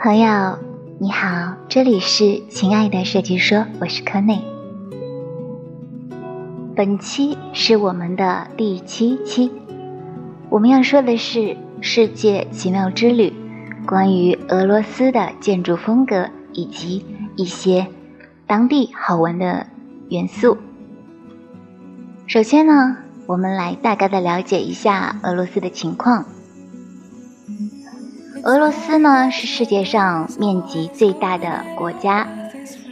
[0.00, 0.56] 朋友，
[1.00, 4.40] 你好，这里是亲爱的设计说，我是柯内。
[6.76, 9.50] 本期是我们的第七期，
[10.50, 13.32] 我们要说的是世界奇妙之旅，
[13.88, 17.04] 关于俄罗斯的建筑风格以及
[17.34, 17.88] 一些
[18.46, 19.66] 当地好玩的
[20.10, 20.58] 元素。
[22.28, 26.24] 首先呢，我们来大概的了解一下俄罗斯的情况。
[28.44, 32.26] 俄罗斯呢是世界上面积最大的国家，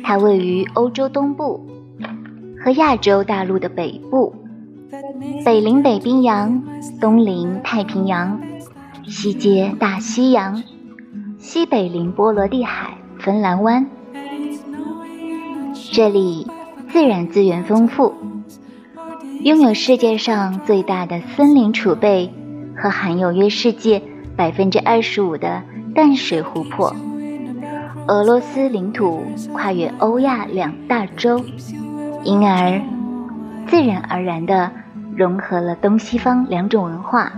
[0.02, 1.66] 它位于欧洲东部
[2.62, 4.34] 和亚洲大陆的北部，
[5.44, 6.62] 北临北冰洋，
[7.00, 8.40] 东临太平洋，
[9.06, 10.62] 西接大西洋，
[11.38, 13.86] 西北临波罗的海、芬兰湾。
[15.92, 16.46] 这里
[16.90, 18.14] 自然资源丰富，
[19.42, 22.32] 拥有世界上最大的森林储备
[22.76, 24.02] 和含有约世界。
[24.36, 25.62] 百分之二十五的
[25.94, 26.94] 淡水湖泊，
[28.06, 31.42] 俄罗斯领土跨越欧亚两大洲，
[32.22, 32.80] 因而
[33.66, 34.70] 自然而然地
[35.16, 37.32] 融合了东西方两种文化。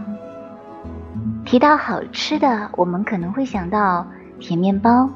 [1.45, 4.05] 提到好吃的，我们可能会想到
[4.41, 5.09] 甜面包、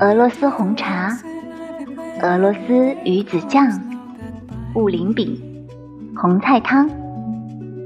[0.00, 1.18] 俄罗斯红茶、
[2.22, 3.68] 俄罗斯鱼子酱、
[4.74, 5.36] 雾林饼、
[6.16, 6.88] 红菜汤、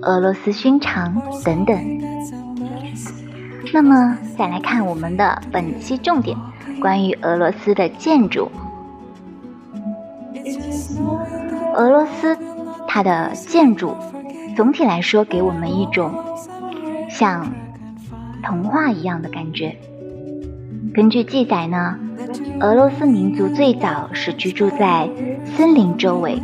[0.03, 1.77] 俄罗斯熏肠等等。
[3.73, 6.37] 那么，再来看我们的本期重点，
[6.81, 8.51] 关于俄罗斯的建筑。
[11.75, 12.37] 俄罗斯
[12.89, 13.95] 它的建筑
[14.57, 16.13] 总体来说给我们一种
[17.09, 17.53] 像
[18.43, 19.77] 童话一样的感觉。
[20.93, 21.97] 根据记载呢，
[22.61, 25.09] 俄罗斯民族最早是居住在
[25.57, 26.43] 森林周围，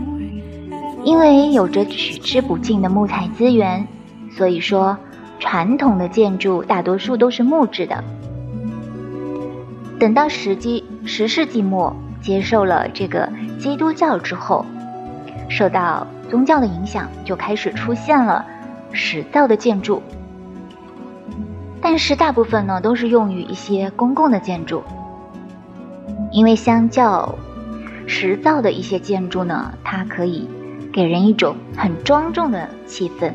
[1.02, 3.86] 因为有着取之不尽的木材资源，
[4.30, 4.96] 所以说。
[5.38, 8.02] 传统的建筑大多数都是木质的。
[9.98, 14.66] 等到十纪十世纪末接受了这个基督教之后，
[15.48, 18.44] 受到宗教的影响，就开始出现了
[18.92, 20.02] 石造的建筑。
[21.80, 24.82] 但是大部分呢都是用于一些公共的建筑，
[26.32, 27.34] 因为相较
[28.06, 30.48] 石造的一些建筑呢，它可以
[30.92, 33.32] 给人一种很庄重的气氛。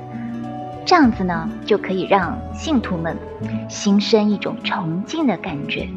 [0.91, 3.17] 这样子呢，就可以让信徒们
[3.69, 5.87] 心生一种崇敬的感觉。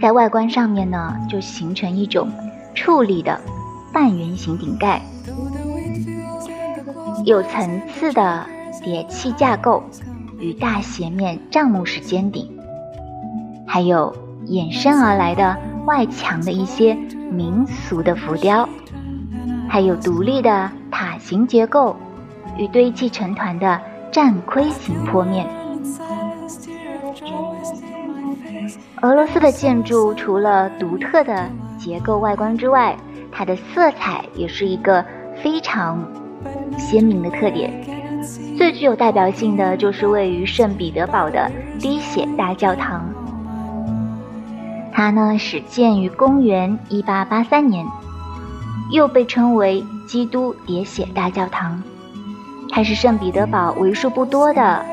[0.00, 2.30] 在外观上面呢，就形成一种
[2.74, 3.38] 矗立的
[3.92, 5.02] 半圆形顶盖，
[7.26, 8.46] 有层次的
[8.82, 9.84] 叠砌架构
[10.38, 12.50] 与大斜面帐幕式尖顶，
[13.66, 14.16] 还有
[14.46, 16.94] 衍生而来的外墙的一些
[17.30, 18.66] 民俗的浮雕，
[19.68, 21.94] 还有独立的塔形结构。
[22.56, 23.80] 与堆砌成团的
[24.12, 25.46] 战盔形坡面。
[29.02, 31.48] 俄罗斯的建筑除了独特的
[31.78, 32.96] 结构外观之外，
[33.30, 35.04] 它的色彩也是一个
[35.42, 36.02] 非常
[36.78, 37.70] 鲜明的特点。
[38.56, 43.04] 最具有代表性的就是位于圣彼得堡的滴血大教堂。
[44.92, 47.84] 它呢始建于公元一八八三年，
[48.90, 51.82] 又被称为基督喋血大教堂。
[52.74, 54.84] 它是圣彼得堡为数不多的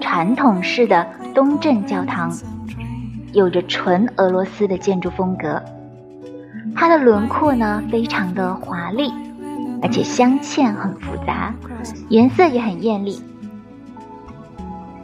[0.00, 2.32] 传统式的东正教堂，
[3.32, 5.60] 有着纯俄罗斯的建筑风格。
[6.76, 9.12] 它的轮廓呢非常的华丽，
[9.82, 11.52] 而且镶嵌很复杂，
[12.08, 13.20] 颜色也很艳丽，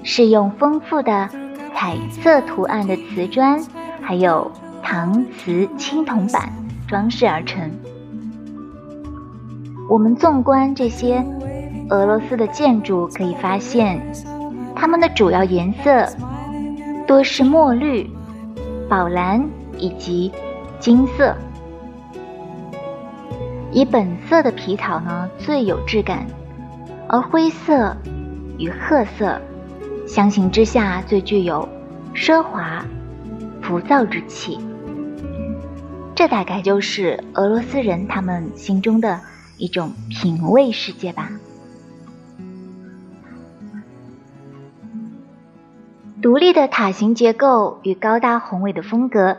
[0.05, 1.29] 是用丰富的
[1.75, 3.61] 彩色图案的瓷砖，
[4.01, 4.49] 还有
[4.85, 6.49] 搪瓷青铜板
[6.87, 7.69] 装饰而成。
[9.89, 11.27] 我们纵观这些。
[11.91, 14.01] 俄罗斯的建筑可以发现，
[14.77, 16.07] 它们的主要颜色
[17.07, 18.09] 多是墨绿、
[18.89, 19.45] 宝蓝
[19.77, 20.31] 以及
[20.79, 21.35] 金色，
[23.73, 26.25] 以本色的皮草呢最有质感，
[27.09, 27.97] 而灰色
[28.57, 29.41] 与褐色
[30.07, 31.69] 相形之下最具有
[32.15, 32.85] 奢华、
[33.61, 34.61] 浮躁之气。
[36.15, 39.19] 这大概就是俄罗斯人他们心中的
[39.57, 41.31] 一种品味世界吧。
[46.23, 49.39] 独立的塔形结构与高大宏伟的风格，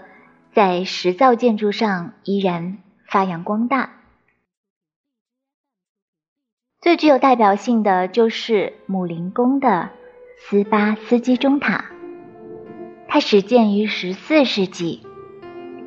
[0.52, 3.92] 在石造建筑上依然发扬光大。
[6.80, 9.92] 最具有代表性的就是姆林宫的
[10.40, 11.86] 斯巴斯基钟塔，
[13.08, 15.04] 它始建于十四世纪，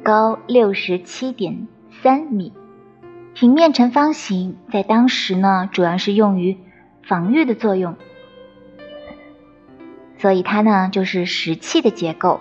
[0.05, 1.67] 高六十七点
[2.03, 2.53] 三米，
[3.35, 6.57] 平面呈方形，在当时呢，主要是用于
[7.03, 7.97] 防御的作用。
[10.25, 12.41] 所以它呢就是石器的结构，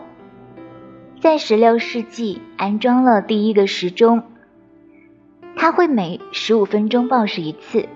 [1.20, 4.24] 在十六世纪安装了第一个时钟，
[5.58, 7.90] 它会每十五分钟报时一次。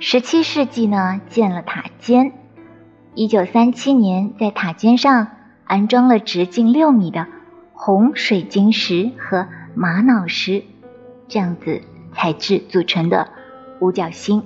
[0.00, 2.32] 十七世纪呢，建了塔尖。
[3.14, 5.28] 一九三七年，在塔尖上
[5.66, 7.26] 安装了直径六米的
[7.74, 10.62] 红水晶石和玛瑙石
[11.28, 11.82] 这样子
[12.14, 13.28] 材质组成的
[13.80, 14.42] 五角星，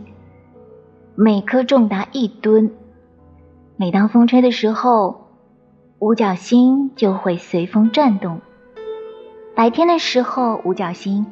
[1.14, 2.72] 每颗重达一吨。
[3.82, 5.26] 每当风吹的时候，
[5.98, 8.40] 五角星就会随风转动。
[9.56, 11.26] 白天的时候，五角星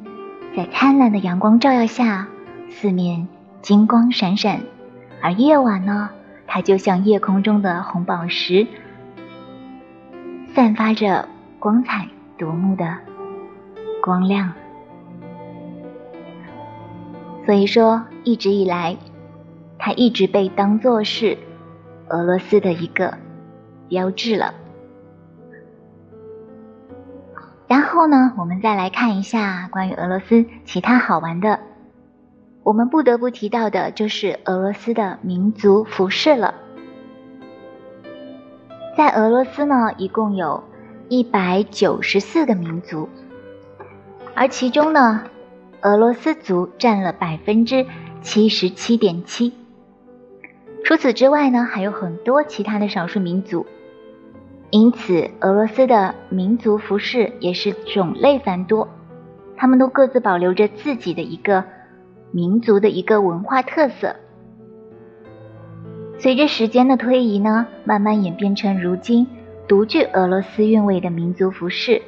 [0.53, 2.27] 在灿烂的阳光照耀下，
[2.69, 3.29] 四面。
[3.61, 4.63] 金光闪闪，
[5.21, 6.09] 而夜晚呢，
[6.45, 8.67] 它就像夜空中的红宝石，
[10.53, 12.97] 散发着光彩夺目的
[14.03, 14.51] 光亮。
[17.45, 18.97] 所以说，一直以来，
[19.79, 21.37] 它一直被当作是
[22.11, 23.17] 俄罗斯的一个
[23.87, 24.53] 标志了。
[27.67, 31.59] 然后呢，我们再来看一下关于俄罗斯其他好玩的。
[32.63, 36.53] 我们不得不提到的就是俄罗斯的民族服饰了。
[38.97, 40.63] 在俄罗斯呢，一共有
[41.07, 43.07] 一百九十四个民族，
[44.35, 45.23] 而其中呢，
[45.79, 47.85] 俄罗斯族占了百分之
[48.21, 49.53] 七十七点七。
[50.83, 53.65] 除此之外呢，还有很多其他的少数民族，
[54.69, 58.87] 因此俄罗斯的民族服饰也是种类繁多，
[59.55, 61.63] 他们都各自保留着自己的一个。
[62.33, 64.15] 民族的一个文化特色，
[66.17, 69.27] 随着时间的推移呢，慢慢演变成如今
[69.67, 72.01] 独具俄罗斯韵味的民族服饰。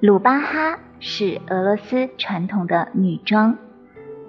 [0.00, 3.58] 鲁巴哈是俄罗斯传统的女装，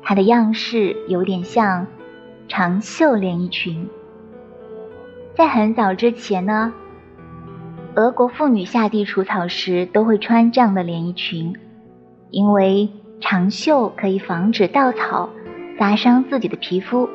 [0.09, 1.85] 它的样式有点像
[2.47, 3.89] 长袖连衣裙。
[5.35, 6.71] 在很早之前呢，
[7.95, 11.53] 俄国妇女下地除草时都会穿这样的连衣裙。
[12.29, 12.89] 因为
[13.19, 15.29] 长袖可以防止稻草
[15.77, 17.09] 扎伤自己的皮肤，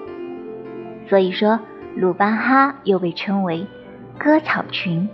[1.09, 1.61] 所以说
[1.97, 3.67] 鲁巴哈又被称为
[4.19, 5.09] 割草裙。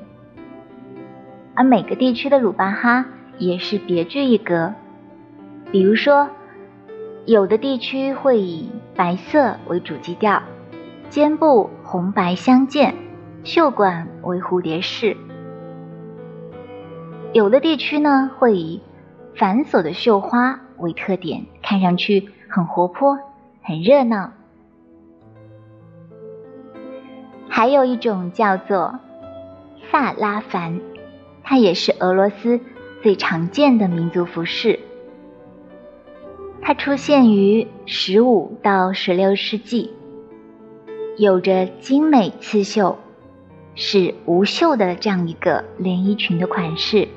[1.54, 3.06] 而每个地区的鲁巴哈
[3.38, 4.74] 也是别具一格，
[5.70, 6.28] 比如说，
[7.28, 10.42] 有的地区会以白色为主基调，
[11.10, 12.94] 肩部红白相间，
[13.44, 15.14] 袖管为蝴蝶式；
[17.34, 18.80] 有的地区呢会以
[19.36, 23.18] 繁琐的绣花为特点，看上去很活泼、
[23.62, 24.32] 很热闹。
[27.50, 29.00] 还有一种叫做
[29.92, 30.80] 萨拉凡，
[31.44, 32.58] 它也是俄罗斯
[33.02, 34.77] 最常见的民族服饰。
[36.68, 39.90] 它出现于十五到十六世纪，
[41.16, 42.98] 有着精美刺绣，
[43.74, 47.08] 是无袖的这样一个连衣裙的款式。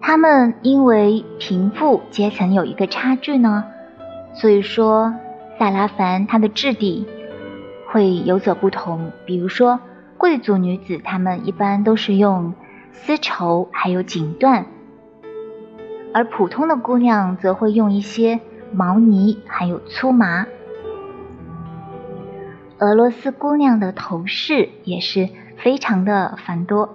[0.00, 3.66] 他们因为贫富阶层有一个差距呢，
[4.32, 5.12] 所以说
[5.58, 7.06] 萨拉凡它的质地
[7.88, 9.12] 会有所不同。
[9.26, 9.78] 比如说
[10.16, 12.54] 贵族女子，她们一般都是用
[12.94, 14.64] 丝绸还有锦缎，
[16.14, 18.40] 而普通的姑娘则会用一些
[18.72, 20.46] 毛呢还有粗麻。
[22.78, 25.28] 俄罗斯姑娘的头饰也是
[25.58, 26.94] 非常的繁多，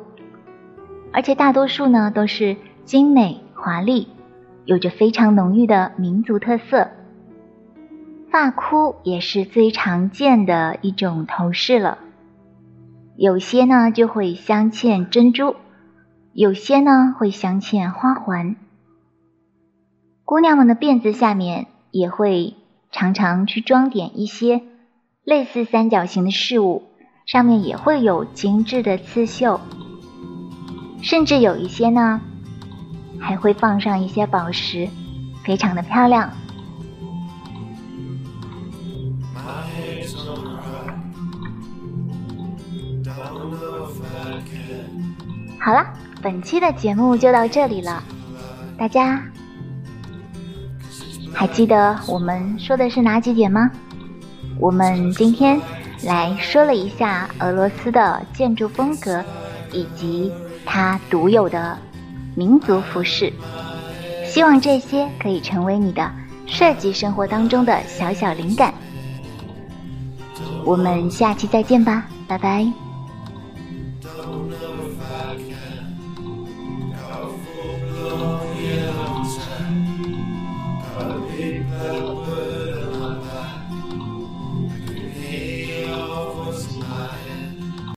[1.14, 2.58] 而且大多数呢都是。
[2.86, 4.08] 精美华丽，
[4.66, 6.88] 有着非常浓郁的民族特色。
[8.32, 12.00] 发箍也是最常见的一种头饰了，
[13.16, 15.56] 有些呢就会镶嵌珍珠，
[16.34, 18.56] 有些呢会镶嵌花环。
[20.26, 22.56] 姑娘们的辫子下面也会
[22.92, 24.62] 常常去装点一些
[25.24, 26.84] 类似三角形的饰物，
[27.26, 29.60] 上面也会有精致的刺绣，
[31.02, 32.22] 甚至有一些呢。
[33.22, 34.88] 还会放上一些宝石，
[35.44, 36.32] 非常的漂亮。
[45.60, 48.04] 好了，本期的节目就到这里了。
[48.78, 49.22] 大家
[51.34, 53.70] 还记得我们说的是哪几点吗？
[54.60, 55.60] 我们今天
[56.04, 59.24] 来说了一下俄罗斯的建筑风格，
[59.72, 60.32] 以及
[60.66, 61.78] 它独有的。
[62.36, 63.34] 民族服饰，
[64.26, 66.10] 希望这些可以成为你的
[66.46, 68.74] 设计生活当中的小小灵感。
[70.64, 72.89] 我们下期再见吧，拜拜。